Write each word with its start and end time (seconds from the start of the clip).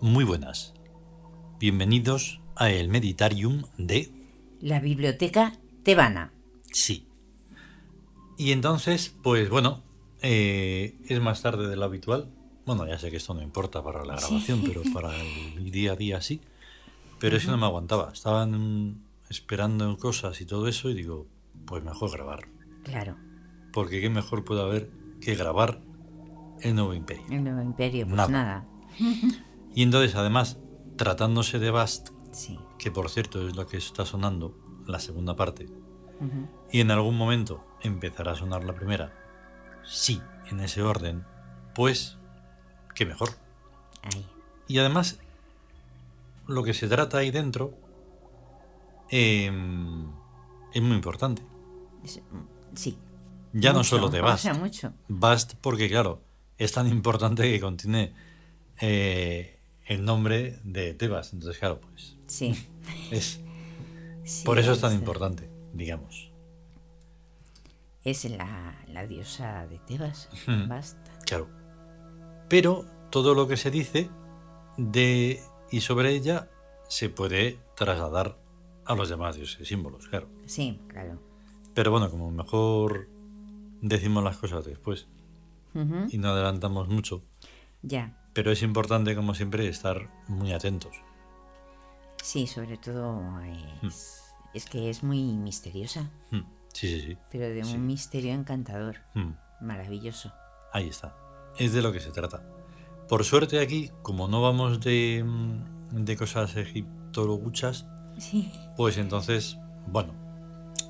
Muy 0.00 0.24
buenas. 0.24 0.72
Bienvenidos 1.58 2.40
a 2.56 2.70
el 2.70 2.88
Meditarium 2.88 3.64
de... 3.76 4.10
La 4.60 4.80
biblioteca 4.80 5.58
tebana. 5.82 6.32
Sí. 6.70 7.06
Y 8.38 8.52
entonces, 8.52 9.14
pues 9.22 9.50
bueno, 9.50 9.82
eh, 10.22 10.96
es 11.06 11.20
más 11.20 11.42
tarde 11.42 11.68
de 11.68 11.76
lo 11.76 11.84
habitual. 11.84 12.30
Bueno, 12.64 12.86
ya 12.86 12.98
sé 12.98 13.10
que 13.10 13.18
esto 13.18 13.34
no 13.34 13.42
importa 13.42 13.84
para 13.84 14.06
la 14.06 14.16
grabación, 14.16 14.62
pero 14.64 14.80
para 14.94 15.14
el 15.14 15.70
día 15.70 15.92
a 15.92 15.96
día 15.96 16.22
sí. 16.22 16.40
Pero 17.18 17.36
eso 17.36 17.50
no 17.50 17.58
me 17.58 17.66
aguantaba. 17.66 18.10
Estaban 18.10 19.11
esperando 19.32 19.96
cosas 19.96 20.40
y 20.40 20.46
todo 20.46 20.68
eso 20.68 20.90
y 20.90 20.94
digo, 20.94 21.26
pues 21.66 21.82
mejor 21.82 22.10
grabar. 22.12 22.48
Claro. 22.84 23.16
Porque 23.72 24.00
qué 24.00 24.10
mejor 24.10 24.44
puede 24.44 24.62
haber 24.62 24.90
que 25.20 25.34
grabar 25.34 25.80
el 26.60 26.74
nuevo 26.74 26.94
imperio. 26.94 27.24
El 27.30 27.42
nuevo 27.44 27.62
imperio, 27.62 28.04
pues 28.06 28.16
Nada. 28.16 28.28
nada. 28.30 28.68
Y 29.74 29.82
entonces, 29.82 30.14
además, 30.16 30.58
tratándose 30.96 31.58
de 31.58 31.70
Bast, 31.70 32.10
Sí. 32.30 32.58
que 32.78 32.90
por 32.90 33.08
cierto 33.08 33.46
es 33.48 33.56
lo 33.56 33.66
que 33.66 33.78
está 33.78 34.04
sonando, 34.04 34.54
la 34.86 34.98
segunda 35.00 35.34
parte, 35.34 35.66
y 36.70 36.80
en 36.80 36.90
algún 36.90 37.16
momento 37.16 37.64
empezará 37.82 38.32
a 38.32 38.36
sonar 38.36 38.64
la 38.64 38.74
primera, 38.74 39.12
sí, 39.82 40.20
en 40.50 40.60
ese 40.60 40.82
orden, 40.82 41.24
pues, 41.74 42.18
qué 42.94 43.06
mejor. 43.06 43.30
Ahí. 44.02 44.26
Y 44.68 44.78
además, 44.78 45.18
lo 46.46 46.62
que 46.64 46.74
se 46.74 46.86
trata 46.86 47.18
ahí 47.18 47.30
dentro 47.30 47.74
eh, 49.12 49.46
es 50.72 50.82
muy 50.82 50.96
importante. 50.96 51.42
Sí. 52.74 52.98
Ya 53.52 53.72
no 53.72 53.84
solo 53.84 54.08
de 54.08 54.20
Bast. 54.20 54.52
mucho. 54.58 54.92
Bast 55.08 55.54
porque, 55.60 55.88
claro, 55.88 56.20
es 56.58 56.72
tan 56.72 56.88
importante 56.88 57.42
que 57.42 57.60
contiene 57.60 58.14
eh, 58.80 59.58
el 59.86 60.04
nombre 60.04 60.58
de 60.64 60.94
Tebas. 60.94 61.32
Entonces, 61.34 61.58
claro, 61.58 61.80
pues 61.80 62.16
Sí. 62.26 62.54
es... 63.10 63.40
Sí, 64.24 64.44
Por 64.44 64.58
eso 64.58 64.72
es 64.72 64.80
tan 64.80 64.94
importante, 64.94 65.50
digamos. 65.74 66.30
Es 68.04 68.24
la, 68.24 68.74
la 68.88 69.06
diosa 69.06 69.66
de 69.66 69.78
Tebas. 69.80 70.28
Ujú. 70.48 70.66
Basta. 70.68 71.12
Claro. 71.26 71.48
Pero 72.48 72.86
todo 73.10 73.34
lo 73.34 73.46
que 73.48 73.56
se 73.56 73.70
dice 73.70 74.08
de 74.78 75.40
y 75.70 75.80
sobre 75.80 76.12
ella 76.12 76.48
se 76.88 77.08
puede 77.10 77.58
trasladar 77.76 78.38
a 78.84 78.94
los 78.94 79.08
demás 79.08 79.36
dioses 79.36 79.66
símbolos, 79.66 80.08
claro. 80.08 80.28
Sí, 80.46 80.80
claro. 80.88 81.20
Pero 81.74 81.90
bueno, 81.90 82.10
como 82.10 82.30
mejor 82.30 83.08
decimos 83.80 84.22
las 84.24 84.36
cosas 84.36 84.64
después 84.64 85.08
y 86.10 86.18
no 86.18 86.28
adelantamos 86.28 86.88
mucho, 86.88 87.22
Ya. 87.82 88.18
pero 88.34 88.50
es 88.52 88.62
importante, 88.62 89.14
como 89.16 89.34
siempre, 89.34 89.66
estar 89.68 90.10
muy 90.28 90.52
atentos. 90.52 90.94
Sí, 92.22 92.46
sobre 92.46 92.76
todo 92.76 93.40
es, 93.82 94.22
es 94.54 94.66
que 94.66 94.90
es 94.90 95.02
muy 95.02 95.22
misteriosa, 95.22 96.10
Hmm, 96.30 96.42
Sí, 96.74 96.88
sí, 96.88 97.00
sí. 97.06 97.18
pero 97.30 97.46
de 97.48 97.64
Sí. 97.64 97.74
un 97.74 97.86
misterio 97.86 98.32
encantador. 98.34 98.96
Hmm, 99.14 99.32
Maravilloso. 99.62 100.32
Ahí 100.72 100.88
está. 100.88 101.16
Es 101.58 101.72
de 101.72 101.82
lo 101.82 101.92
que 101.92 102.00
se 102.00 102.10
trata. 102.10 102.42
Por 103.08 103.24
suerte 103.24 103.60
aquí, 103.60 103.90
como 104.02 104.26
no 104.28 104.42
vamos 104.42 104.80
de, 104.80 105.24
de 105.92 106.16
cosas 106.16 106.56
egiptologuchas, 106.56 107.86
Sí. 108.18 108.52
Pues 108.76 108.98
entonces, 108.98 109.56
bueno, 109.86 110.12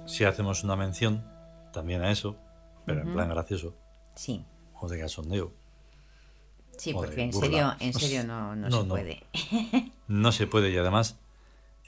si 0.06 0.24
hacemos 0.24 0.64
una 0.64 0.76
mención 0.76 1.24
también 1.72 2.02
a 2.02 2.10
eso, 2.10 2.36
pero 2.84 3.02
en 3.02 3.12
plan 3.12 3.28
gracioso, 3.28 3.74
Sí. 4.14 4.44
o 4.80 4.88
de 4.88 4.98
cachondeo, 5.00 5.52
Sí, 6.76 6.92
porque 6.92 7.22
en 7.22 7.32
serio, 7.32 7.74
en 7.80 7.92
serio 7.92 8.24
no, 8.24 8.56
no, 8.56 8.68
No, 8.68 8.78
se 8.78 8.82
no. 8.84 8.88
puede. 8.88 9.22
no 10.08 10.32
se 10.32 10.46
puede 10.46 10.70
y 10.70 10.76
además, 10.78 11.18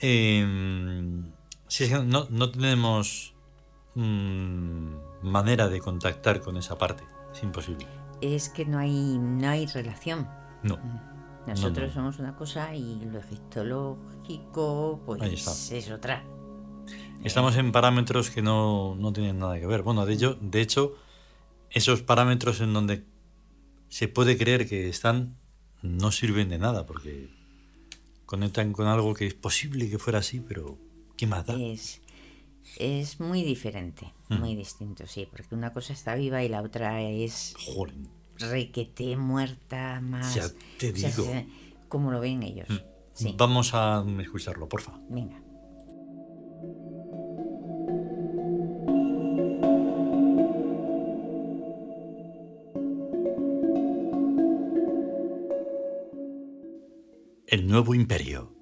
eh, 0.01 1.23
si 1.69 1.85
es 1.85 1.91
que 1.91 1.99
no, 2.01 2.27
no 2.31 2.51
tenemos 2.51 3.35
mm, 3.95 4.95
manera 5.23 5.69
de 5.69 5.81
contactar 5.81 6.41
con 6.41 6.57
esa 6.57 6.77
parte, 6.79 7.03
es 7.33 7.43
imposible. 7.43 7.87
Es 8.21 8.49
que 8.51 8.65
no 8.67 8.79
hay, 8.79 9.19
no 9.19 9.49
hay 9.49 9.67
relación. 9.67 10.29
No, 10.63 10.79
Nosotros 11.47 11.89
no. 11.89 11.95
somos 11.95 12.19
una 12.19 12.35
cosa 12.37 12.75
y 12.75 13.01
lo 13.05 13.19
egiptológico, 13.19 15.01
pues 15.05 15.71
es 15.73 15.91
otra. 15.91 16.25
estamos 17.23 17.57
en 17.57 17.73
parámetros 17.73 18.31
que 18.31 18.43
no, 18.43 18.95
no 18.97 19.13
tienen 19.13 19.39
nada 19.39 19.59
que 19.59 19.67
ver. 19.67 19.83
Bueno, 19.83 20.07
de 20.07 20.15
hecho, 20.15 20.39
de 20.41 20.61
hecho, 20.61 20.95
esos 21.71 22.03
parámetros 22.03 22.61
en 22.61 22.73
donde 22.73 23.05
se 23.89 24.09
puede 24.09 24.37
creer 24.39 24.69
que 24.69 24.89
están 24.89 25.37
no 25.83 26.11
sirven 26.13 26.49
de 26.49 26.59
nada 26.59 26.87
porque 26.87 27.29
conectan 28.27 28.73
con 28.73 28.87
algo 28.87 29.15
que 29.15 29.27
es 29.27 29.35
posible 29.35 29.91
que 29.91 29.99
fuera 29.99 30.21
así, 30.21 30.41
pero 30.41 30.79
¿qué 31.17 31.27
más 31.27 31.47
da? 31.47 31.61
Es, 31.61 32.01
es 32.79 33.21
muy 33.21 33.43
diferente, 33.43 34.13
Mm. 34.31 34.39
muy 34.39 34.57
distinto, 34.57 35.07
sí, 35.07 35.29
porque 35.31 35.55
una 35.55 35.75
cosa 35.75 35.93
está 35.93 36.15
viva 36.15 36.43
y 36.43 36.49
la 36.49 36.63
otra 36.63 37.03
es 37.03 37.55
Joder, 37.59 37.95
requete 38.39 39.17
muerta 39.17 40.01
más. 40.01 40.35
Ya 40.35 40.49
te 40.79 40.93
o 40.93 40.97
sea, 40.97 41.11
digo. 41.11 41.25
se- 41.25 41.47
como 41.89 42.11
lo 42.11 42.21
ven 42.21 42.43
ellos. 42.43 42.69
Sí, 43.13 43.35
Vamos 43.39 43.73
a 43.75 44.05
escucharlo, 44.21 44.69
porfa. 44.69 44.99
venga. 45.09 45.41
El 57.47 57.67
nuevo 57.69 57.95
imperio. 57.95 58.53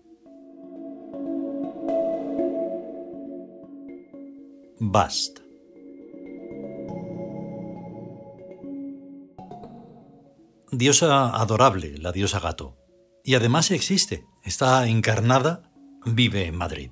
Bast. 4.81 5.42
Diosa 10.83 11.41
adorable, 11.41 11.97
la 11.99 12.11
diosa 12.11 12.41
gato. 12.41 12.77
Y 13.23 13.37
además 13.37 13.71
existe, 13.71 14.27
está 14.43 14.89
encarnada, 14.89 15.71
vive 16.05 16.47
en 16.47 16.57
Madrid. 16.57 16.91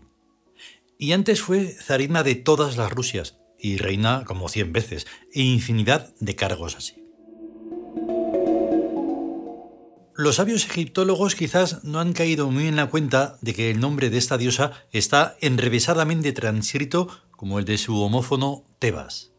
Y 0.97 1.11
antes 1.11 1.43
fue 1.43 1.67
zarina 1.67 2.23
de 2.23 2.37
todas 2.37 2.77
las 2.77 2.93
Rusias 2.93 3.41
y 3.59 3.79
reina 3.79 4.23
como 4.25 4.49
cien 4.49 4.73
veces, 4.73 5.09
e 5.35 5.43
infinidad 5.43 6.15
de 6.21 6.37
cargos 6.37 6.77
así. 6.77 7.05
Los 10.15 10.37
sabios 10.37 10.67
egiptólogos 10.67 11.35
quizás 11.35 11.83
no 11.83 11.99
han 11.99 12.13
caído 12.13 12.49
muy 12.49 12.69
en 12.69 12.77
la 12.77 12.91
cuenta 12.91 13.39
de 13.41 13.55
que 13.55 13.73
el 13.73 13.81
nombre 13.81 14.09
de 14.09 14.19
esta 14.19 14.39
diosa 14.39 14.71
está 14.93 15.37
enrevesadamente 15.41 16.31
transcrito 16.31 17.09
como 17.33 17.59
el 17.59 17.65
de 17.65 17.77
su 17.77 18.01
homófono 18.01 18.63
Tebas. 18.79 19.33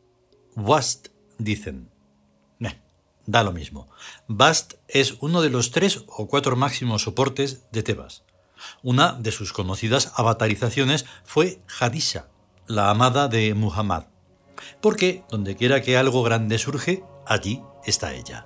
Wast, 0.58 1.08
dicen. 1.38 1.91
Da 3.32 3.44
lo 3.44 3.54
mismo. 3.54 3.88
Bast 4.28 4.74
es 4.90 5.16
uno 5.22 5.42
de 5.42 5.50
los 5.50 5.72
tres 5.72 6.04
o 6.08 6.28
cuatro 6.28 6.58
máximos 6.58 7.04
soportes 7.04 7.72
de 7.72 7.82
Tebas. 7.82 8.26
Una 8.84 9.14
de 9.14 9.32
sus 9.32 9.54
conocidas 9.54 10.12
avatarizaciones 10.18 11.06
fue 11.24 11.62
Hadisha, 11.80 12.28
la 12.68 12.90
amada 12.90 13.30
de 13.30 13.54
Muhammad. 13.54 14.08
Porque 14.82 15.24
donde 15.30 15.56
quiera 15.56 15.82
que 15.82 15.96
algo 15.96 16.24
grande 16.24 16.58
surge, 16.58 17.06
allí 17.26 17.64
está 17.86 18.14
ella. 18.14 18.46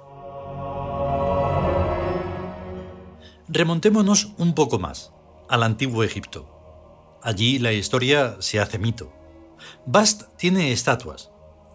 Remontémonos 3.47 4.33
un 4.37 4.53
poco 4.53 4.77
más, 4.77 5.13
al 5.49 5.63
antiguo 5.63 6.03
Egipto. 6.03 7.17
Allí 7.23 7.57
la 7.57 7.73
historia 7.73 8.37
se 8.39 8.59
hace 8.59 8.77
mito. 8.77 9.11
Bast 9.87 10.25
tiene 10.37 10.71
estatuas. 10.71 11.31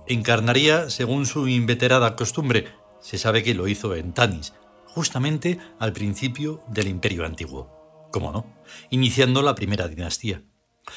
Encarnaría 0.07 0.91
según 0.91 1.27
su 1.27 1.49
inveterada 1.49 2.15
costumbre. 2.15 2.79
Se 3.01 3.19
sabe 3.19 3.43
que 3.43 3.55
lo 3.55 3.69
hizo 3.69 3.95
en 3.95 4.13
Tanis, 4.13 4.53
justamente 4.87 5.59
al 5.79 5.93
principio 5.93 6.63
del 6.69 6.89
Imperio 6.89 7.25
Antiguo. 7.25 8.09
¿Cómo 8.11 8.33
no? 8.33 8.47
Iniciando 8.91 9.43
la 9.43 9.55
primera 9.55 9.89
dinastía. 9.89 10.43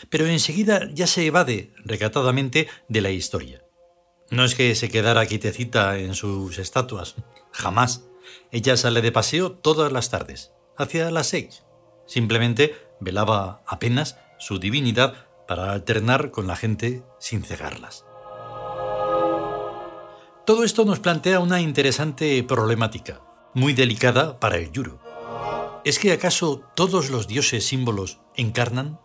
Pero 0.09 0.25
enseguida 0.25 0.89
ya 0.94 1.07
se 1.07 1.25
evade 1.25 1.73
recatadamente 1.85 2.67
de 2.88 3.01
la 3.01 3.11
historia. 3.11 3.63
No 4.31 4.44
es 4.44 4.55
que 4.55 4.73
se 4.75 4.89
quedara 4.89 5.25
quietecita 5.25 6.00
en 6.00 6.15
sus 6.15 6.57
estatuas, 6.57 7.15
jamás. 7.51 8.05
Ella 8.51 8.77
sale 8.77 9.01
de 9.01 9.11
paseo 9.11 9.51
todas 9.51 9.91
las 9.91 10.09
tardes, 10.09 10.51
hacia 10.77 11.11
las 11.11 11.27
seis. 11.27 11.63
Simplemente 12.07 12.75
velaba 13.00 13.61
apenas 13.67 14.17
su 14.39 14.59
divinidad 14.59 15.27
para 15.47 15.71
alternar 15.73 16.31
con 16.31 16.47
la 16.47 16.55
gente 16.55 17.03
sin 17.19 17.44
cegarlas. 17.44 18.05
Todo 20.45 20.66
esto 20.66 20.84
nos 20.84 21.00
plantea 21.00 21.40
una 21.40 21.62
interesante 21.62 22.44
problemática, 22.44 23.22
muy 23.54 23.72
delicada 23.72 24.42
para 24.42 24.57
el 24.57 24.74
Yuro. 24.74 25.00
¿Es 25.86 26.00
que 26.00 26.12
acaso 26.12 26.62
todos 26.75 27.10
los 27.10 27.30
dioses 27.30 27.66
símbolos 27.66 28.19
encarnan? 28.36 29.00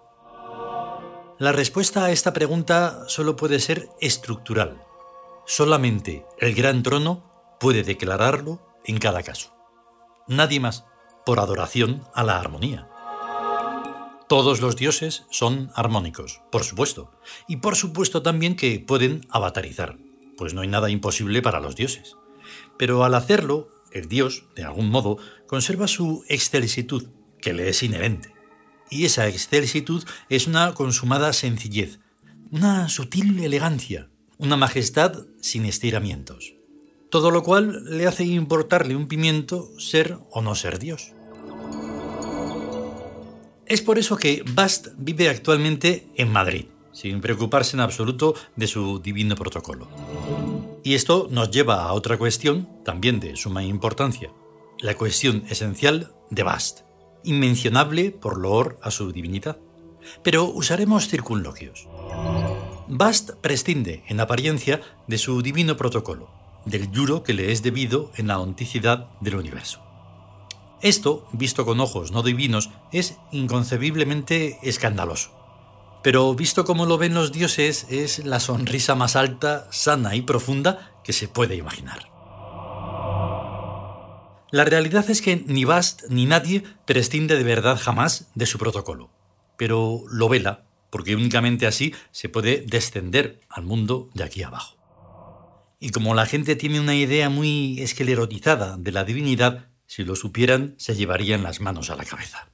La 1.38 1.52
respuesta 1.52 2.04
a 2.04 2.10
esta 2.10 2.32
pregunta 2.32 3.04
solo 3.06 3.36
puede 3.36 3.60
ser 3.60 3.88
estructural. 4.00 4.82
Solamente 5.46 6.26
el 6.38 6.56
gran 6.56 6.82
trono 6.82 7.56
puede 7.60 7.84
declararlo 7.84 8.60
en 8.84 8.98
cada 8.98 9.22
caso. 9.22 9.54
Nadie 10.26 10.58
más, 10.58 10.86
por 11.24 11.38
adoración 11.38 12.02
a 12.14 12.24
la 12.24 12.40
armonía. 12.40 12.88
Todos 14.28 14.60
los 14.60 14.74
dioses 14.74 15.24
son 15.30 15.70
armónicos, 15.76 16.42
por 16.50 16.64
supuesto, 16.64 17.12
y 17.46 17.58
por 17.58 17.76
supuesto 17.76 18.22
también 18.22 18.56
que 18.56 18.80
pueden 18.80 19.24
avatarizar, 19.30 19.98
pues 20.38 20.54
no 20.54 20.62
hay 20.62 20.68
nada 20.68 20.88
imposible 20.88 21.42
para 21.42 21.60
los 21.60 21.76
dioses. 21.76 22.16
Pero 22.78 23.04
al 23.04 23.14
hacerlo, 23.14 23.68
el 23.92 24.08
dios, 24.08 24.44
de 24.54 24.64
algún 24.64 24.88
modo, 24.88 25.18
conserva 25.46 25.88
su 25.88 26.24
excelsitud, 26.28 27.08
que 27.42 27.52
le 27.52 27.68
es 27.68 27.82
inherente. 27.82 28.32
Y 28.88 29.04
esa 29.04 29.28
excelsitud 29.28 30.04
es 30.30 30.46
una 30.46 30.72
consumada 30.72 31.32
sencillez, 31.32 31.98
una 32.50 32.88
sutil 32.88 33.38
elegancia, 33.40 34.08
una 34.38 34.56
majestad 34.56 35.26
sin 35.40 35.66
estiramientos. 35.66 36.54
Todo 37.10 37.30
lo 37.30 37.42
cual 37.42 37.84
le 37.84 38.06
hace 38.06 38.24
importarle 38.24 38.94
un 38.94 39.08
pimiento 39.08 39.68
ser 39.78 40.18
o 40.30 40.40
no 40.40 40.54
ser 40.54 40.78
Dios. 40.78 41.12
Es 43.66 43.82
por 43.82 43.98
eso 43.98 44.16
que 44.16 44.42
Bast 44.54 44.88
vive 44.96 45.28
actualmente 45.28 46.06
en 46.14 46.32
Madrid, 46.32 46.66
sin 46.92 47.20
preocuparse 47.20 47.76
en 47.76 47.80
absoluto 47.80 48.34
de 48.56 48.66
su 48.66 48.98
divino 48.98 49.36
protocolo. 49.36 49.88
Y 50.84 50.94
esto 50.94 51.28
nos 51.30 51.50
lleva 51.50 51.84
a 51.84 51.92
otra 51.92 52.18
cuestión, 52.18 52.68
también 52.84 53.20
de 53.20 53.36
suma 53.36 53.62
importancia, 53.62 54.32
la 54.80 54.96
cuestión 54.96 55.44
esencial 55.48 56.12
de 56.30 56.42
Bast, 56.42 56.80
inmencionable 57.24 58.10
por 58.10 58.38
loor 58.38 58.78
a 58.82 58.90
su 58.90 59.12
divinidad. 59.12 59.58
Pero 60.22 60.44
usaremos 60.44 61.08
circunloquios. 61.08 61.88
Bast 62.86 63.32
prescinde, 63.40 64.02
en 64.06 64.20
apariencia, 64.20 64.80
de 65.06 65.18
su 65.18 65.42
divino 65.42 65.76
protocolo, 65.76 66.30
del 66.64 66.90
yuro 66.90 67.22
que 67.22 67.34
le 67.34 67.52
es 67.52 67.62
debido 67.62 68.10
en 68.16 68.28
la 68.28 68.38
onticidad 68.38 69.08
del 69.20 69.36
universo. 69.36 69.80
Esto, 70.80 71.26
visto 71.32 71.66
con 71.66 71.80
ojos 71.80 72.12
no 72.12 72.22
divinos, 72.22 72.70
es 72.92 73.16
inconcebiblemente 73.32 74.58
escandaloso. 74.62 75.30
Pero 76.02 76.34
visto 76.34 76.64
como 76.64 76.86
lo 76.86 76.98
ven 76.98 77.14
los 77.14 77.32
dioses, 77.32 77.86
es 77.90 78.24
la 78.24 78.40
sonrisa 78.40 78.94
más 78.94 79.16
alta, 79.16 79.66
sana 79.70 80.14
y 80.14 80.22
profunda 80.22 81.00
que 81.04 81.12
se 81.12 81.28
puede 81.28 81.56
imaginar. 81.56 82.08
La 84.50 84.64
realidad 84.64 85.10
es 85.10 85.20
que 85.20 85.44
ni 85.46 85.64
Bast 85.64 86.04
ni 86.08 86.24
nadie 86.24 86.62
prescinde 86.86 87.36
de 87.36 87.44
verdad 87.44 87.78
jamás 87.78 88.30
de 88.34 88.46
su 88.46 88.58
protocolo, 88.58 89.10
pero 89.58 90.04
lo 90.10 90.28
vela, 90.28 90.64
porque 90.90 91.14
únicamente 91.14 91.66
así 91.66 91.94
se 92.12 92.30
puede 92.30 92.64
descender 92.66 93.40
al 93.50 93.64
mundo 93.64 94.08
de 94.14 94.24
aquí 94.24 94.42
abajo. 94.42 94.78
Y 95.80 95.90
como 95.90 96.14
la 96.14 96.24
gente 96.24 96.56
tiene 96.56 96.80
una 96.80 96.94
idea 96.94 97.28
muy 97.28 97.80
esclerotizada 97.80 98.78
de 98.78 98.90
la 98.90 99.04
divinidad, 99.04 99.68
si 99.86 100.02
lo 100.04 100.16
supieran, 100.16 100.74
se 100.78 100.96
llevarían 100.96 101.42
las 101.42 101.60
manos 101.60 101.90
a 101.90 101.96
la 101.96 102.04
cabeza. 102.04 102.48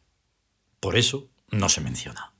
Por 0.81 0.97
eso 0.97 1.31
no 1.51 1.69
se 1.69 1.81
menciona. 1.81 2.34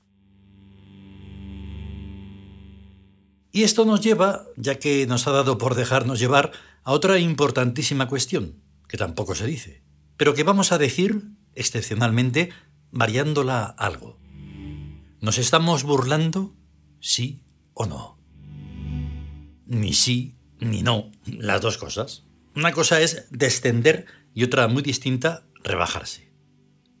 Y 3.55 3.63
esto 3.63 3.85
nos 3.85 4.01
lleva, 4.01 4.47
ya 4.57 4.79
que 4.79 5.07
nos 5.07 5.27
ha 5.27 5.31
dado 5.31 5.57
por 5.57 5.75
dejarnos 5.75 6.19
llevar, 6.19 6.51
a 6.83 6.91
otra 6.91 7.19
importantísima 7.19 8.09
cuestión, 8.09 8.61
que 8.89 8.97
tampoco 8.97 9.33
se 9.33 9.47
dice, 9.47 9.81
pero 10.17 10.33
que 10.33 10.43
vamos 10.43 10.73
a 10.73 10.77
decir, 10.77 11.29
excepcionalmente, 11.53 12.49
variándola 12.91 13.63
algo. 13.63 14.19
¿Nos 15.21 15.37
estamos 15.37 15.83
burlando? 15.83 16.53
¿Sí 16.99 17.43
o 17.73 17.85
no? 17.85 18.19
Ni 19.65 19.93
sí 19.93 20.35
ni 20.59 20.81
no, 20.81 21.13
las 21.25 21.61
dos 21.61 21.77
cosas. 21.77 22.25
Una 22.57 22.73
cosa 22.73 22.99
es 22.99 23.25
descender 23.29 24.05
y 24.33 24.43
otra 24.43 24.67
muy 24.67 24.83
distinta, 24.83 25.47
rebajarse. 25.63 26.29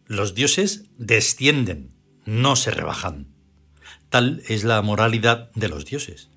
Los 0.05 0.35
dioses 0.35 0.85
descienden, 0.97 1.97
no 2.23 2.55
se 2.55 2.71
rebajan. 2.71 3.35
Tal 4.09 4.41
es 4.47 4.63
la 4.63 4.81
moralidad 4.81 5.51
de 5.51 5.67
los 5.67 5.83
dioses, 5.83 6.29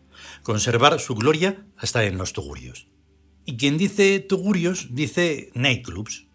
conservar 0.43 0.99
su 1.01 1.15
gloria 1.15 1.67
hasta 1.77 2.05
en 2.05 2.19
los 2.19 2.33
tugurios. 2.33 2.89
Y 3.45 3.57
quien 3.57 3.79
dice 3.79 4.21
tugurios 4.21 4.89
dice 4.91 5.51
nightclubs, 5.55 6.27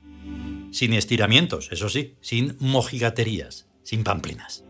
sin 0.72 0.94
estiramientos, 0.94 1.70
eso 1.72 1.90
sí, 1.90 2.16
sin 2.22 2.56
mojigaterías, 2.60 3.68
sin 3.84 4.04
pamplinas. 4.04 4.64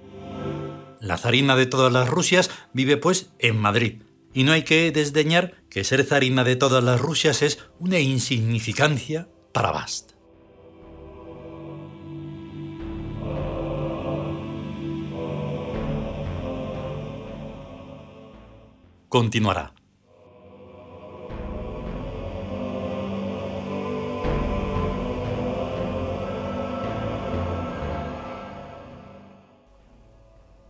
La 1.00 1.18
zarina 1.18 1.56
de 1.56 1.66
todas 1.66 1.92
las 1.92 2.10
Rusias 2.10 2.50
vive 2.74 2.98
pues 2.98 3.32
en 3.40 3.58
Madrid, 3.58 4.02
y 4.34 4.44
no 4.44 4.52
hay 4.52 4.64
que 4.64 4.92
desdeñar 4.92 5.56
que 5.70 5.84
ser 5.84 6.04
zarina 6.04 6.44
de 6.44 6.56
todas 6.56 6.84
las 6.84 7.00
Rusias 7.00 7.42
es 7.42 7.60
una 7.80 8.00
insignificancia 8.00 9.30
para 9.54 9.72
Bast. 9.72 10.13
Continuará. 19.14 19.72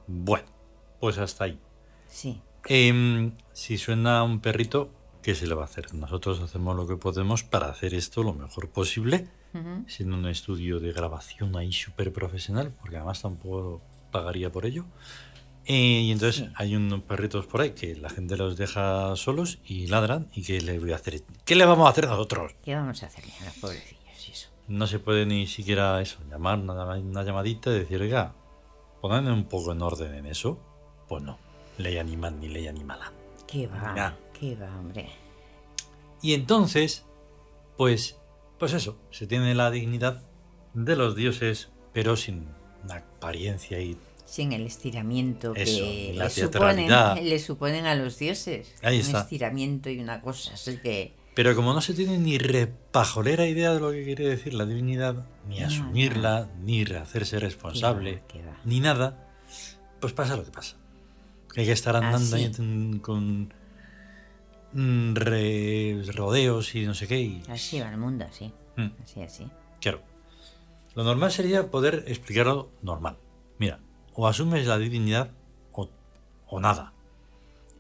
Bueno, 0.07 0.45
pues 0.99 1.17
hasta 1.19 1.45
ahí. 1.45 1.57
Sí. 2.09 2.41
Em, 2.65 3.31
si 3.53 3.77
suena 3.77 4.23
un 4.23 4.41
perrito, 4.41 4.91
¿qué 5.21 5.35
se 5.35 5.47
le 5.47 5.55
va 5.55 5.61
a 5.61 5.65
hacer? 5.65 5.93
Nosotros 5.93 6.41
hacemos 6.41 6.75
lo 6.75 6.85
que 6.85 6.97
podemos 6.97 7.43
para 7.43 7.67
hacer 7.67 7.93
esto 7.93 8.23
lo 8.23 8.33
mejor 8.33 8.71
posible, 8.71 9.29
siendo 9.87 10.17
un 10.17 10.27
estudio 10.27 10.81
de 10.81 10.91
grabación 10.91 11.55
ahí 11.55 11.71
súper 11.71 12.11
profesional, 12.11 12.75
porque 12.81 12.97
además 12.97 13.21
tampoco 13.21 13.81
pagaría 14.11 14.51
por 14.51 14.65
ello. 14.65 14.83
Eh, 15.65 16.01
y 16.01 16.11
entonces 16.11 16.49
hay 16.55 16.75
unos 16.75 17.01
perritos 17.03 17.45
por 17.45 17.61
ahí 17.61 17.71
que 17.71 17.95
la 17.95 18.09
gente 18.09 18.35
los 18.35 18.57
deja 18.57 19.15
solos 19.15 19.59
y 19.65 19.87
ladran. 19.87 20.29
¿Y 20.33 20.43
qué 20.43 20.61
le 20.61 20.79
voy 20.79 20.91
a 20.91 20.95
hacer? 20.95 21.21
¿Qué 21.45 21.55
le 21.55 21.65
vamos 21.65 21.87
a 21.87 21.91
hacer 21.91 22.07
nosotros? 22.07 22.53
¿Qué 22.63 22.75
vamos 22.75 23.01
a 23.03 23.05
hacerle 23.05 23.33
a 23.41 23.45
los 23.45 23.55
pobrecillos? 23.55 24.03
Eso. 24.29 24.49
No 24.67 24.87
se 24.87 24.99
puede 24.99 25.25
ni 25.25 25.47
siquiera 25.47 26.01
eso, 26.01 26.19
llamar 26.29 26.59
una, 26.59 26.85
una 26.95 27.23
llamadita 27.23 27.69
y 27.71 27.79
decir, 27.79 28.01
oiga, 28.01 28.33
pongan 29.01 29.27
un 29.27 29.45
poco 29.45 29.71
en 29.71 29.81
orden 29.81 30.13
en 30.15 30.25
eso. 30.25 30.59
Pues 31.07 31.23
no, 31.23 31.37
ley 31.77 31.97
animal 31.97 32.39
ni 32.39 32.49
ley 32.49 32.67
animala. 32.67 33.11
¿Qué 33.47 33.67
va? 33.67 34.17
¿Qué 34.37 34.55
va, 34.55 34.79
hombre? 34.79 35.09
Y 36.21 36.33
entonces, 36.33 37.05
pues, 37.77 38.17
pues 38.57 38.73
eso, 38.73 38.97
se 39.11 39.27
tiene 39.27 39.53
la 39.55 39.71
dignidad 39.71 40.21
de 40.73 40.95
los 40.95 41.15
dioses, 41.15 41.69
pero 41.93 42.15
sin 42.15 42.47
una 42.83 42.95
apariencia 42.95 43.79
y 43.79 43.97
Sin 44.33 44.51
el 44.51 44.65
estiramiento 44.65 45.53
Eso, 45.53 45.79
que 45.83 46.13
le 46.17 46.29
suponen, 46.31 46.89
le 47.29 47.37
suponen 47.37 47.85
a 47.85 47.93
los 47.93 48.17
dioses. 48.17 48.73
Ahí 48.81 48.95
Un 48.99 49.05
está. 49.05 49.19
estiramiento 49.21 49.91
y 49.91 49.99
una 49.99 50.21
cosa. 50.21 50.55
Así 50.55 50.77
que. 50.77 51.13
Pero 51.35 51.55
como 51.55 51.71
no 51.71 51.81
se 51.81 51.93
tiene 51.93 52.17
ni 52.17 52.39
repajolera 52.39 53.45
idea 53.45 53.75
de 53.75 53.79
lo 53.79 53.91
que 53.91 54.03
quiere 54.03 54.27
decir 54.27 54.55
la 54.55 54.65
divinidad, 54.65 55.27
ni 55.47 55.59
No, 55.59 55.67
asumirla, 55.67 56.49
ni 56.63 56.81
hacerse 56.81 57.37
responsable, 57.39 58.23
qué 58.27 58.41
va. 58.43 58.57
ni 58.65 58.79
nada, 58.79 59.29
pues 59.99 60.13
pasa 60.13 60.35
lo 60.35 60.43
que 60.43 60.49
pasa. 60.51 60.77
Hay 61.55 61.65
que 61.67 61.71
estar 61.71 61.95
andando 61.95 62.35
ahí 62.35 62.51
con 63.03 63.53
mm, 64.73 65.13
re- 65.15 66.01
rodeos 66.11 66.73
y 66.73 66.85
no 66.87 66.95
sé 66.95 67.07
qué. 67.07 67.21
Y, 67.21 67.43
Así 67.49 67.79
va 67.79 67.89
el 67.89 67.97
mundo, 67.97 68.25
así. 68.27 68.51
Mm. 68.77 68.87
Así, 69.03 69.21
así. 69.21 69.47
claro, 69.79 70.01
lo 70.95 71.03
normal 71.03 71.31
sería 71.31 71.69
poder 71.69 72.05
explicarlo 72.07 72.71
normal. 72.81 73.17
O 74.15 74.27
asumes 74.27 74.67
la 74.67 74.77
divinidad 74.77 75.31
o, 75.71 75.89
o 76.47 76.59
nada. 76.59 76.93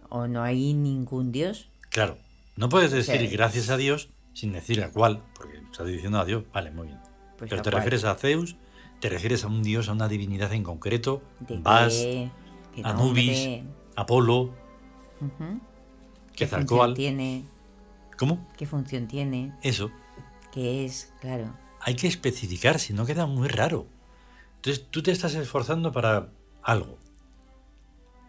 O 0.09 0.27
no 0.27 0.43
hay 0.43 0.73
ningún 0.73 1.31
dios. 1.31 1.69
Claro, 1.89 2.17
no 2.55 2.69
puedes 2.69 2.91
decir 2.91 3.19
Sí. 3.21 3.27
gracias 3.27 3.69
a 3.69 3.77
Dios 3.77 4.09
sin 4.33 4.51
decir 4.53 4.83
a 4.83 4.91
cuál, 4.91 5.21
porque 5.35 5.57
estás 5.71 5.87
diciendo 5.87 6.19
a 6.19 6.25
Dios, 6.25 6.43
vale, 6.53 6.71
muy 6.71 6.87
bien. 6.87 6.99
Pues 7.37 7.49
Pero 7.49 7.61
te 7.61 7.69
cuál. 7.69 7.81
refieres 7.83 8.03
a 8.03 8.15
Zeus, 8.15 8.55
te 8.99 9.09
refieres 9.09 9.43
a 9.43 9.47
un 9.47 9.61
dios, 9.61 9.89
a 9.89 9.91
una 9.91 10.07
divinidad 10.07 10.51
en 10.53 10.63
concreto, 10.63 11.21
¿De 11.41 11.57
Bast, 11.59 11.97
qué? 12.01 12.31
¿Qué 12.75 12.81
Anubis? 12.83 13.59
Apolo, 13.95 14.49
Ujú. 15.21 15.59
¿Qué 16.31 16.45
Quetzalcóatl. 16.45 16.79
función 16.79 16.93
tiene? 16.95 17.45
¿Cómo? 18.17 18.47
¿Qué 18.57 18.65
función 18.65 19.07
tiene? 19.07 19.53
Eso. 19.61 19.91
¿Qué 20.51 20.83
es? 20.85 21.13
Claro. 21.21 21.53
Hay 21.81 21.95
que 21.95 22.07
especificar, 22.07 22.79
si 22.79 22.93
no 22.93 23.05
queda 23.05 23.25
muy 23.27 23.47
raro. 23.47 23.85
Entonces 24.65 24.87
tú 24.89 25.03
te 25.03 25.11
estás 25.11 25.35
esforzando 25.35 25.91
para 25.91 26.29
algo. 26.61 26.97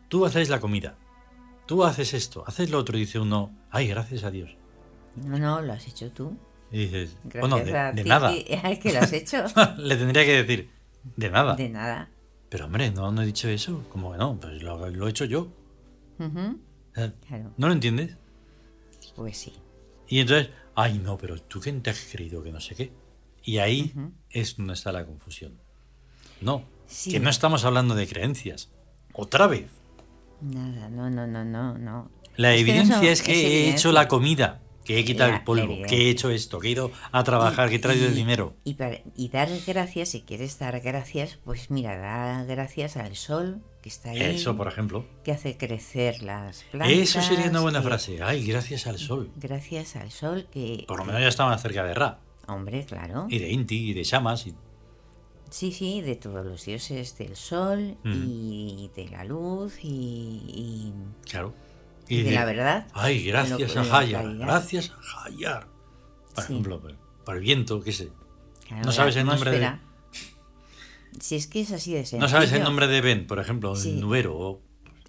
tú 0.08 0.26
haces 0.26 0.48
la 0.48 0.58
comida, 0.60 0.96
tú 1.66 1.84
haces 1.84 2.12
esto, 2.12 2.42
haces 2.46 2.70
lo 2.70 2.78
otro, 2.78 2.96
y 2.96 3.00
dice 3.02 3.20
uno, 3.20 3.56
ay, 3.70 3.86
gracias 3.88 4.24
a 4.24 4.30
Dios. 4.32 4.56
No, 5.16 5.38
no, 5.38 5.60
lo 5.62 5.72
has 5.72 5.86
hecho 5.86 6.10
tú. 6.10 6.36
Y 6.72 6.78
dices, 6.86 7.16
Gracias 7.24 7.40
bueno, 7.40 7.64
de, 7.64 7.78
a 7.78 7.92
de 7.92 8.02
ti 8.02 8.08
nada. 8.08 8.30
que- 8.34 8.78
que 8.80 8.92
lo 8.92 8.98
has 8.98 9.12
hecho. 9.12 9.44
Le 9.78 9.96
tendría 9.96 10.24
que 10.24 10.42
decir, 10.42 10.70
de 11.16 11.30
nada. 11.30 11.54
De 11.54 11.68
nada. 11.68 12.10
Pero 12.48 12.66
hombre, 12.66 12.90
no, 12.90 13.12
no 13.12 13.22
he 13.22 13.26
dicho 13.26 13.48
eso. 13.48 13.84
Como 13.90 14.10
que 14.12 14.18
no, 14.18 14.38
pues 14.40 14.60
lo, 14.62 14.88
lo 14.90 15.06
he 15.06 15.10
hecho 15.10 15.24
yo. 15.24 15.48
Claro, 16.92 17.52
¿No 17.56 17.66
lo 17.68 17.72
entiendes? 17.72 18.16
pues 19.14 19.36
sí. 19.36 19.52
Y 20.08 20.18
entonces, 20.20 20.50
ay, 20.74 20.98
no, 20.98 21.16
pero 21.16 21.40
tú 21.40 21.60
quién 21.60 21.80
te 21.82 21.90
has 21.90 22.08
creído 22.10 22.42
que 22.42 22.50
no 22.52 22.60
sé 22.60 22.74
qué. 22.74 22.92
Y 23.42 23.58
ahí 23.58 23.92
es 24.30 24.56
donde 24.56 24.72
está 24.74 24.90
la 24.90 25.04
confusión. 25.06 25.60
No, 26.40 26.64
Sí. 26.86 27.10
que 27.12 27.20
no 27.20 27.30
estamos 27.30 27.64
hablando 27.64 27.94
de 27.94 28.06
creencias. 28.06 28.70
Otra 29.12 29.46
vez. 29.46 29.70
Nada, 30.40 30.88
no, 30.90 31.08
no, 31.10 31.26
no, 31.26 31.44
no, 31.44 31.78
no. 31.78 32.10
La 32.36 32.54
Es 32.54 32.64
que 32.64 32.72
no 32.72 32.78
evidencia 32.80 33.12
es 33.12 33.22
que 33.22 33.32
es 33.32 33.38
he 33.38 33.46
evidencia. 33.46 33.72
hecho 33.74 33.92
la 33.92 34.08
comida, 34.08 34.60
que 34.84 34.98
he 34.98 35.04
quitado 35.04 35.30
La- 35.30 35.36
el 35.38 35.44
polvo, 35.44 35.76
que 35.88 35.96
he 36.06 36.10
hecho 36.10 36.30
esto, 36.30 36.58
que 36.58 36.68
he 36.68 36.70
ido 36.72 36.90
a 37.12 37.24
trabajar, 37.24 37.70
que 37.70 37.76
he 37.76 37.78
traído 37.78 38.06
el 38.06 38.14
dinero. 38.14 38.54
Y, 38.64 38.74
para- 38.74 38.98
y 39.16 39.28
dar 39.28 39.48
gracias, 39.66 40.10
si 40.10 40.22
quieres 40.22 40.58
dar 40.58 40.80
gracias, 40.80 41.38
pues 41.44 41.70
mira, 41.70 41.96
da 41.96 42.44
gracias 42.44 42.96
al 42.96 43.14
sol 43.16 43.62
que 43.80 43.88
está 43.88 44.10
ahí, 44.10 44.20
Eso, 44.20 44.56
por 44.56 44.66
ejemplo. 44.68 45.06
que 45.22 45.32
hace 45.32 45.56
crecer 45.56 46.22
las 46.22 46.64
plantas. 46.64 46.96
Eso 46.98 47.22
sería 47.22 47.48
una 47.48 47.60
buena 47.60 47.80
que- 47.80 47.86
frase. 47.86 48.22
Ay, 48.22 48.44
gracias 48.46 48.86
al 48.86 48.98
sol. 48.98 49.30
Gracias 49.36 49.96
al 49.96 50.10
sol 50.10 50.48
que... 50.52 50.84
Por 50.88 50.98
lo 50.98 51.04
menos 51.06 51.20
ya 51.22 51.28
estaban 51.28 51.58
cerca 51.58 51.84
de 51.84 51.94
Ra. 51.94 52.18
Hombre, 52.48 52.84
claro. 52.84 53.26
Y 53.30 53.38
de 53.38 53.50
Inti, 53.50 53.90
y 53.90 53.94
de 53.94 54.02
Shamas. 54.04 54.46
Y... 54.46 54.54
Sí, 55.54 55.70
sí, 55.70 56.00
de 56.00 56.16
todos 56.16 56.44
los 56.44 56.64
dioses 56.64 57.16
del 57.16 57.36
sol 57.36 57.96
y 58.04 58.90
de 58.96 59.06
la 59.08 59.22
luz 59.22 59.74
y... 59.84 60.92
Claro. 61.30 61.54
Y 62.08 62.22
de 62.22 62.32
la 62.32 62.44
verdad, 62.44 62.88
Ay, 62.92 63.24
gracias 63.24 63.76
a 63.76 63.98
Hayar. 63.98 64.34
Gracias 64.36 64.90
a 65.14 65.24
Hayar. 65.26 65.68
Por 66.34 66.42
Sí. 66.44 66.52
ejemplo, 66.54 66.82
por 67.24 67.36
el 67.36 67.40
viento, 67.42 67.80
qué 67.80 67.92
sé. 67.92 68.08
claro, 68.66 68.82
¿No 68.84 68.90
sabes 68.90 69.14
el 69.14 69.26
nombre 69.26 69.52
de-. 69.52 69.78
Si 71.20 71.36
es 71.36 71.46
que 71.46 71.60
es 71.60 71.70
así 71.70 71.92
de 71.92 72.00
sencillo. 72.00 72.22
¿No 72.22 72.28
sabes 72.28 72.50
el 72.52 72.64
nombre 72.64 72.88
de 72.88 73.00
Ben, 73.00 73.28
por 73.28 73.38
ejemplo? 73.38 73.76
Sí. 73.76 73.90
El 73.90 74.00
nubero. 74.00 74.36
o- 74.36 74.60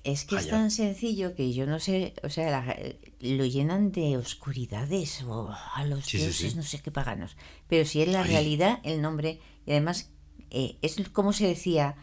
Es 0.03 0.25
que 0.25 0.35
es 0.35 0.47
tan 0.47 0.69
sencillo 0.69 1.33
que 1.33 1.51
yo 1.53 1.65
no 1.65 1.79
sé, 1.79 2.13
o 2.21 2.29
sea, 2.29 2.51
la- 2.51 2.77
lo 3.21 3.45
llenan 3.45 3.91
de 3.91 4.15
oscuridades 4.17 5.23
o 5.23 5.49
a 5.73 5.83
los 5.85 6.05
Sí, 6.05 6.19
sí, 6.19 6.23
dioses, 6.25 6.51
sí. 6.51 6.55
no 6.55 6.61
sé 6.61 6.79
qué 6.83 6.91
paganos. 6.91 7.35
Pero 7.67 7.83
si 7.85 8.03
es 8.03 8.07
la 8.09 8.21
Ay. 8.21 8.29
realidad, 8.29 8.79
el 8.83 9.01
nombre, 9.01 9.39
y 9.65 9.71
además 9.71 10.11
eh, 10.49 10.77
es 10.81 10.97
como 11.09 11.33
se 11.33 11.47
decía, 11.47 11.95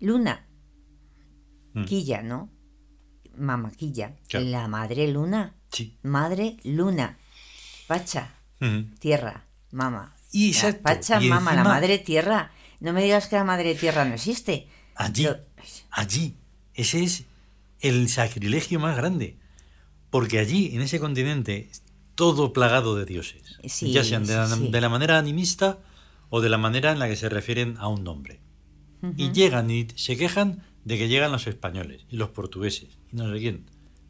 luna, 0.00 0.46
Mm. 1.74 1.84
quilla, 1.84 2.22
¿no? 2.22 2.50
Mamaquilla, 3.36 4.16
Claro. 4.28 4.46
la 4.46 4.68
madre 4.68 5.08
luna, 5.08 5.54
Sí. 5.70 5.96
madre 6.02 6.56
luna, 6.64 7.18
pacha, 7.86 8.34
tierra, 8.98 9.44
mama. 9.70 10.14
Y 10.32 10.46
La 10.52 10.56
exacto, 10.56 10.82
Pacha, 10.82 11.22
y 11.22 11.28
mama, 11.28 11.52
la 11.54 11.60
encima- 11.60 11.74
madre 11.74 11.98
tierra. 11.98 12.50
No 12.80 12.92
me 12.92 13.02
digas 13.02 13.28
que 13.28 13.36
la 13.36 13.44
madre 13.44 13.74
tierra 13.74 14.04
no 14.04 14.14
existe. 14.14 14.68
Allí, 14.94 15.24
Lo- 15.24 15.36
allí. 15.90 16.36
Ese 16.74 17.02
es 17.04 17.24
el 17.80 18.08
sacrilegio 18.08 18.78
más 18.80 18.96
grande. 18.96 19.36
Porque 20.10 20.38
allí, 20.38 20.74
en 20.74 20.80
ese 20.82 20.98
continente, 21.00 21.70
todo 22.14 22.52
plagado 22.52 22.96
de 22.96 23.04
dioses. 23.04 23.42
Sí, 23.68 23.92
ya 23.92 24.02
sean 24.04 24.22
de, 24.24 24.32
sí, 24.32 24.38
la, 24.38 24.46
sí. 24.48 24.68
de 24.70 24.80
la 24.80 24.88
manera 24.88 25.18
animista 25.18 25.78
o 26.30 26.40
de 26.40 26.48
la 26.48 26.58
manera 26.58 26.92
en 26.92 26.98
la 26.98 27.08
que 27.08 27.16
se 27.16 27.28
refieren 27.28 27.76
a 27.78 27.88
un 27.88 28.04
nombre. 28.04 28.40
Y 29.16 29.30
llegan 29.32 29.70
y 29.70 29.86
se 29.94 30.16
quejan 30.16 30.64
de 30.84 30.98
que 30.98 31.08
llegan 31.08 31.30
los 31.30 31.46
españoles 31.46 32.04
y 32.10 32.16
los 32.16 32.30
portugueses 32.30 32.98
y 33.12 33.16
no 33.16 33.30
sé 33.32 33.38
quién. 33.38 33.66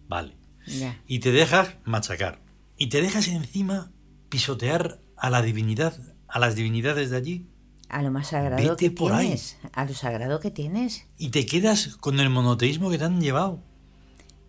Vale. 0.09 0.35
Ya. 0.67 1.01
Y 1.07 1.19
te 1.19 1.31
dejas 1.33 1.75
machacar. 1.85 2.41
Y 2.79 2.87
te 2.89 3.03
dejas 3.03 3.29
encima 3.29 3.91
pisotear 4.29 5.01
a 5.17 5.31
la 5.31 5.43
divinidad, 5.43 5.99
a 6.29 6.39
las 6.39 6.55
divinidades 6.55 7.11
de 7.11 7.17
allí. 7.17 7.47
A 7.91 8.03
lo 8.03 8.11
más 8.11 8.29
sagrado 8.29 8.63
Vete 8.63 8.77
que 8.77 8.91
por 8.91 9.13
ahí. 9.13 9.27
tienes. 9.27 9.59
A 9.73 9.85
lo 9.85 9.95
sagrado 9.95 10.41
que 10.41 10.51
tienes. 10.51 11.07
Y 11.19 11.29
te 11.31 11.45
quedas 11.47 11.97
con 11.97 12.21
el 12.21 12.31
monoteísmo 12.31 12.91
que 12.91 12.99
te 12.99 13.05
han 13.05 13.21
llevado. 13.21 13.63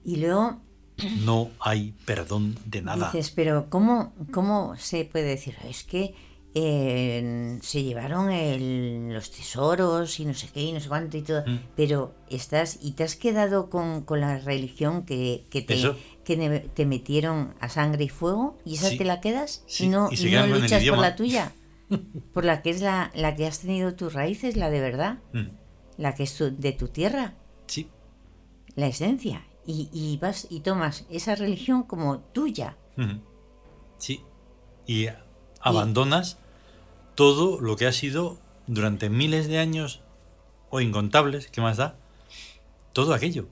Y 0.06 0.18
luego 0.18 0.62
No 1.22 1.50
hay 1.60 1.94
perdón 2.06 2.58
de 2.66 2.82
nada. 2.82 3.12
dices, 3.12 3.32
pero 3.32 3.70
¿cómo, 3.70 4.14
¿cómo 4.32 4.76
se 4.78 5.06
puede 5.06 5.26
decir? 5.26 5.56
Es 5.68 5.84
que 5.84 6.14
eh, 6.56 7.58
se 7.62 7.84
llevaron 7.84 8.32
el- 8.32 9.14
los 9.14 9.32
tesoros 9.32 10.20
y 10.20 10.26
no 10.26 10.34
sé 10.34 10.48
qué 10.54 10.62
y 10.62 10.72
no 10.74 10.80
sé 10.80 10.88
cuánto 10.90 11.18
y 11.18 11.22
todo. 11.22 11.44
Mm. 11.46 11.60
Pero 11.76 12.14
estás 12.30 12.80
y 12.82 12.92
te 12.94 13.04
has 13.04 13.16
quedado 13.16 13.70
con, 13.70 14.04
con 14.04 14.20
la 14.22 14.40
religión 14.40 15.06
que, 15.06 15.46
que, 15.50 15.62
te, 15.62 15.76
Eso. 15.76 15.96
que 16.24 16.36
te 16.74 16.86
metieron 16.86 17.54
a 17.60 17.70
sangre 17.70 18.06
y 18.06 18.10
fuego 18.10 18.58
y 18.66 18.76
esa 18.76 18.90
Sí. 18.90 18.98
te 18.98 19.06
la 19.06 19.22
quedas 19.22 19.64
Sí, 19.68 19.86
y 19.86 19.90
no, 19.90 20.10
y 20.12 20.32
no 20.32 20.48
luchas 20.48 20.84
por 20.86 20.98
la 21.00 21.16
tuya. 21.16 21.52
Por 22.34 22.46
la 22.46 22.62
que 22.62 22.70
es 22.70 22.82
la, 22.82 23.10
la 23.16 23.36
que 23.36 23.48
has 23.48 23.62
tenido 23.62 23.96
tus 23.96 24.14
raíces, 24.14 24.56
la 24.56 24.70
de 24.70 24.80
verdad, 24.80 25.18
Mm, 25.34 25.48
la 25.98 26.14
que 26.14 26.22
es 26.24 26.36
tu- 26.38 26.56
de 26.56 26.72
tu 26.72 26.88
tierra. 26.90 27.34
Sí, 27.66 27.90
la 28.76 28.86
esencia 28.88 29.44
y, 29.66 29.90
y 29.92 30.18
vas 30.18 30.46
y 30.52 30.60
tomas 30.60 31.06
esa 31.10 31.34
religión 31.36 31.82
como 31.84 32.20
tuya 32.20 32.78
sí. 33.98 34.22
Y 34.86 35.08
abandonas 35.62 36.38
todo 37.16 37.60
lo 37.60 37.76
que 37.76 37.88
ha 37.88 37.92
sido 37.92 38.38
durante 38.68 39.10
miles 39.10 39.48
de 39.48 39.58
años 39.60 40.02
o 40.70 40.80
incontables, 40.82 41.48
¿qué 41.48 41.62
más 41.62 41.78
da? 41.78 41.96
Todo 42.94 43.14
aquello. 43.14 43.48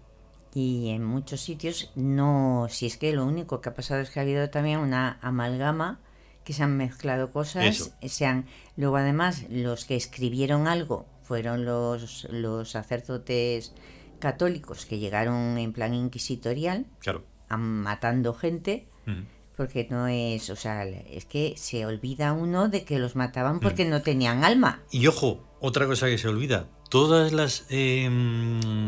y 0.53 0.89
en 0.89 1.03
muchos 1.03 1.41
sitios 1.41 1.91
no 1.95 2.67
si 2.69 2.87
es 2.87 2.97
que 2.97 3.13
lo 3.13 3.25
único 3.25 3.61
que 3.61 3.69
ha 3.69 3.75
pasado 3.75 4.01
es 4.01 4.09
que 4.09 4.19
ha 4.19 4.23
habido 4.23 4.49
también 4.49 4.79
una 4.79 5.19
amalgama 5.21 5.99
que 6.43 6.53
se 6.53 6.63
han 6.63 6.75
mezclado 6.77 7.29
cosas 7.31 7.65
Eso. 7.65 7.91
se 8.01 8.25
han 8.25 8.45
luego 8.77 8.95
además 8.97 9.43
los 9.49 9.85
que 9.85 9.95
escribieron 9.95 10.67
algo 10.67 11.05
fueron 11.23 11.65
los 11.65 12.25
los 12.31 12.71
sacerdotes 12.71 13.73
católicos 14.19 14.85
que 14.85 14.97
llegaron 14.97 15.57
en 15.59 15.73
plan 15.73 15.93
inquisitorial 15.93 16.85
Claro. 16.99 17.23
a- 17.49 17.57
matando 17.57 18.33
gente 18.33 18.87
Ujú. 19.05 19.17
Porque 19.57 19.87
no 19.89 20.07
es 20.07 20.49
o 20.49 20.55
sea 20.55 20.85
es 20.85 21.25
que 21.25 21.55
se 21.57 21.85
olvida 21.85 22.31
uno 22.33 22.69
de 22.69 22.85
que 22.85 22.99
los 22.99 23.15
mataban 23.17 23.59
porque 23.59 23.83
Mm. 23.85 23.89
no 23.89 24.01
tenían 24.03 24.43
alma 24.45 24.81
Y 24.91 25.07
ojo, 25.07 25.43
otra 25.59 25.85
cosa 25.87 26.05
que 26.07 26.17
se 26.17 26.27
olvida. 26.29 26.67
Todas 26.89 27.33
las... 27.33 27.65
eh, 27.69 28.07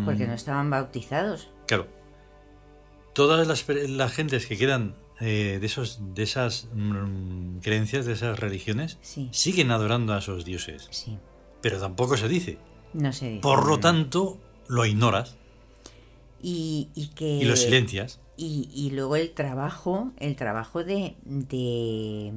porque 0.05 0.25
no 0.27 0.33
estaban 0.33 0.69
bautizados 0.69 1.49
Claro. 1.67 1.87
Todas 3.13 3.45
las, 3.47 3.65
las 3.89 4.13
gentes 4.13 4.45
que 4.45 4.57
quedan 4.57 4.95
eh, 5.19 5.57
de, 5.59 5.65
esos, 5.65 5.99
de 6.13 6.23
esas 6.23 6.69
mm, 6.73 7.57
creencias, 7.57 8.05
de 8.05 8.13
esas 8.13 8.39
religiones, 8.39 8.97
Sí. 9.01 9.27
siguen 9.33 9.71
adorando 9.71 10.13
a 10.13 10.19
esos 10.19 10.45
dioses. 10.45 10.87
Sí, 10.91 11.17
Pero 11.61 11.79
tampoco 11.79 12.15
se 12.15 12.29
dice. 12.29 12.57
no 12.93 13.11
se 13.11 13.27
dice. 13.29 13.41
Por 13.41 13.63
lo 13.65 13.71
no. 13.75 13.79
tanto, 13.81 14.37
lo 14.67 14.85
ignoras 14.85 15.35
Y, 16.41 16.87
y 16.95 17.07
que... 17.09 17.25
y 17.27 17.43
lo 17.43 17.55
silencias. 17.57 18.21
Y, 18.41 18.69
y 18.73 18.91
luego 18.91 19.17
el 19.17 19.31
trabajo, 19.31 20.11
el 20.17 20.35
trabajo 20.37 20.83
de, 20.85 21.17
de... 21.25 22.31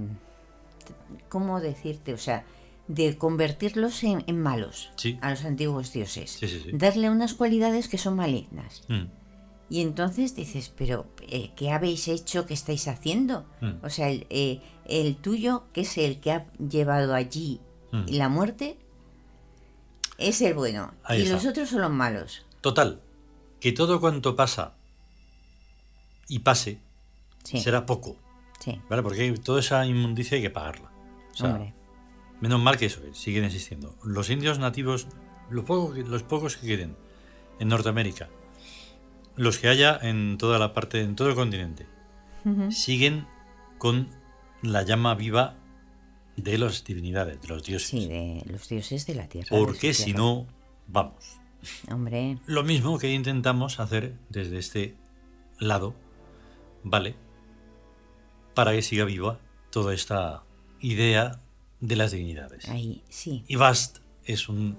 ¿Cómo 1.28 1.60
decirte? 1.60 2.12
O 2.12 2.18
sea, 2.18 2.44
de 2.88 3.16
convertirlos 3.16 4.02
en, 4.02 4.24
en 4.26 4.40
malos 4.40 4.90
Sí. 4.96 5.16
a 5.22 5.30
los 5.30 5.44
antiguos 5.44 5.92
dioses. 5.92 6.30
Sí, 6.32 6.48
sí, 6.48 6.60
sí. 6.64 6.70
Darle 6.72 7.08
unas 7.08 7.34
cualidades 7.34 7.88
que 7.88 7.98
son 7.98 8.16
malignas. 8.16 8.82
Mm, 8.88 9.04
Y 9.70 9.80
entonces 9.80 10.34
dices, 10.34 10.72
pero 10.76 11.06
eh, 11.28 11.52
¿qué 11.56 11.70
habéis 11.70 12.08
hecho? 12.08 12.46
¿Qué 12.46 12.54
estáis 12.54 12.88
haciendo? 12.88 13.46
Mm. 13.60 13.84
O 13.84 13.88
sea, 13.88 14.08
el, 14.10 14.26
eh, 14.28 14.60
el 14.86 15.16
tuyo, 15.16 15.64
que 15.72 15.82
es 15.82 15.96
el 15.98 16.20
que 16.20 16.32
ha 16.32 16.46
llevado 16.58 17.14
allí 17.14 17.60
Mm. 17.92 18.06
la 18.08 18.28
muerte, 18.30 18.78
es 20.18 20.40
el 20.40 20.54
bueno. 20.54 20.92
Ahí 21.04 21.20
y 21.20 21.22
está. 21.22 21.34
los 21.34 21.46
otros 21.46 21.68
son 21.68 21.82
los 21.82 21.90
malos. 21.90 22.44
Total, 22.60 23.00
que 23.60 23.72
todo 23.72 24.00
cuanto 24.00 24.34
pasa 24.34 24.74
y 26.28 26.40
pase 26.40 26.78
Sí, 27.44 27.58
será 27.60 27.86
poco, 27.86 28.16
sí, 28.60 28.80
¿vale? 28.88 29.02
Porque 29.02 29.32
toda 29.32 29.58
esa 29.60 29.84
inmundicia 29.84 30.36
hay 30.36 30.42
que 30.42 30.50
pagarla. 30.50 30.90
O 31.32 31.34
sea. 31.36 31.72
Menos 32.40 32.60
mal 32.60 32.76
que 32.76 32.86
eso, 32.86 33.00
que 33.02 33.14
siguen 33.14 33.44
existiendo. 33.44 33.96
Los 34.04 34.30
indios 34.30 34.58
nativos, 34.58 35.06
los, 35.50 35.64
poco 35.64 35.92
que- 35.94 36.02
los 36.02 36.22
pocos 36.22 36.56
que 36.56 36.66
queden 36.66 36.96
en 37.60 37.68
Norteamérica, 37.68 38.28
los 39.36 39.58
que 39.58 39.68
haya 39.68 39.98
en 40.02 40.38
toda 40.38 40.58
la 40.58 40.72
parte, 40.74 41.00
en 41.00 41.14
todo 41.16 41.28
el 41.28 41.34
continente, 41.34 41.86
siguen 42.70 43.26
con 43.78 44.08
la 44.62 44.82
llama 44.82 45.14
viva 45.14 45.54
de 46.36 46.58
las 46.58 46.84
divinidades, 46.84 47.40
de 47.40 47.48
los 47.48 47.62
dioses. 47.64 47.88
Sí, 47.88 48.06
de 48.08 48.42
los 48.46 48.68
dioses 48.68 49.06
de 49.06 49.14
la 49.16 49.28
tierra. 49.28 49.48
Porque 49.50 49.94
si 49.94 50.12
no, 50.12 50.46
vamos. 50.86 51.38
Hombre, 51.90 52.38
Lo 52.46 52.62
mismo 52.64 52.98
que 52.98 53.12
intentamos 53.12 53.78
hacer 53.80 54.14
desde 54.28 54.58
este 54.58 54.96
lado, 55.60 55.94
¿vale? 56.84 57.14
Para 58.54 58.72
que 58.72 58.82
siga 58.82 59.04
viva 59.04 59.38
toda 59.70 59.94
esta 59.94 60.42
idea 60.80 61.40
de 61.80 61.96
las 61.96 62.12
divinidades. 62.12 62.68
ahí 62.68 63.02
sí. 63.08 63.44
Y 63.48 63.56
Bast 63.56 63.98
es 64.24 64.48
un 64.48 64.76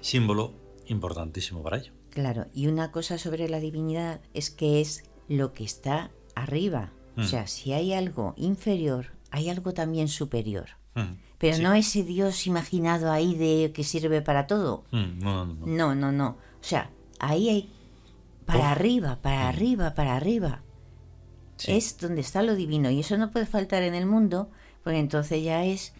símbolo 0.00 0.52
importantísimo 0.86 1.62
para 1.62 1.78
ello. 1.78 1.92
Claro, 2.10 2.46
y 2.52 2.66
una 2.66 2.90
cosa 2.90 3.16
sobre 3.18 3.48
la 3.48 3.60
divinidad 3.60 4.20
es 4.34 4.50
que 4.50 4.80
es 4.80 5.04
lo 5.28 5.52
que 5.52 5.64
está 5.64 6.10
arriba. 6.34 6.92
O 7.16 7.20
Mm. 7.20 7.24
sea, 7.24 7.46
si 7.46 7.72
hay 7.72 7.92
algo 7.92 8.34
inferior, 8.36 9.12
hay 9.30 9.48
algo 9.50 9.72
también 9.74 10.08
superior. 10.08 10.70
Mm, 10.94 11.14
Pero 11.38 11.56
sí. 11.56 11.62
no 11.62 11.74
ese 11.74 12.02
Dios 12.04 12.46
imaginado 12.46 13.10
ahí 13.12 13.34
de 13.34 13.72
que 13.74 13.84
sirve 13.84 14.20
para 14.22 14.46
todo. 14.46 14.84
Mm, 14.90 15.18
no, 15.20 15.46
no, 15.46 15.54
no. 15.54 15.66
No, 15.66 15.94
no, 15.94 16.12
no. 16.12 16.28
O 16.28 16.64
sea, 16.64 16.90
ahí 17.18 17.48
hay 17.48 17.70
para 18.46 18.70
arriba, 18.72 19.18
para 19.22 19.48
arriba, 19.48 19.94
para 19.94 20.16
arriba. 20.16 20.62
Sí. 21.62 21.72
Es 21.72 21.98
donde 21.98 22.20
está 22.20 22.42
lo 22.42 22.54
divino. 22.54 22.90
Y 22.90 23.00
eso 23.00 23.16
no 23.16 23.30
puede 23.30 23.46
faltar 23.46 23.82
en 23.82 23.94
el 23.94 24.06
mundo, 24.06 24.48
porque 24.84 24.98
entonces 24.98 25.42
ya 25.42 25.64
es 25.64 25.92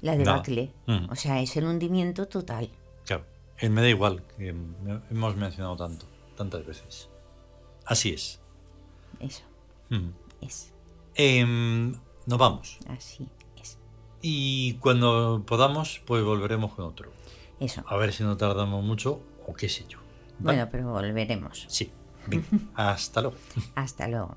la 0.00 0.16
debacle. 0.16 0.70
Mm. 0.86 1.10
O 1.10 1.16
sea, 1.16 1.40
es 1.40 1.56
el 1.56 1.64
hundimiento 1.64 2.26
total. 2.26 2.68
Claro, 3.06 3.24
eh, 3.58 3.68
me 3.68 3.80
da 3.82 3.88
igual, 3.88 4.22
que 4.36 4.52
me- 4.52 5.00
hemos 5.10 5.36
mencionado 5.36 5.76
tanto, 5.76 6.06
tantas 6.36 6.66
veces. 6.66 7.08
Así 7.86 8.10
es. 8.10 8.40
Eso, 9.20 9.42
Mm. 9.90 10.08
es. 10.40 10.72
Em, 11.14 11.92
nos 12.26 12.38
vamos. 12.38 12.78
Así 12.88 13.28
es. 13.62 13.78
Y 14.20 14.74
cuando 14.74 15.42
podamos, 15.46 16.00
pues 16.06 16.24
volveremos 16.24 16.72
con 16.74 16.86
otro. 16.86 17.12
Eso. 17.60 17.82
A 17.86 17.96
ver 17.96 18.12
si 18.12 18.24
no 18.24 18.36
tardamos 18.36 18.82
mucho 18.84 19.20
o 19.46 19.54
qué 19.54 19.68
sé 19.68 19.84
yo. 19.88 19.98
¿Vale? 20.40 20.58
Bueno, 20.58 20.68
pero 20.72 20.90
volveremos. 20.90 21.66
Sí. 21.68 21.90
Hasta 22.74 23.20
luego. 23.20 23.36
Hasta 23.76 24.08
luego. 24.08 24.36